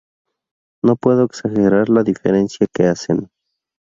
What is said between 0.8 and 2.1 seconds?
No puedo exagerar la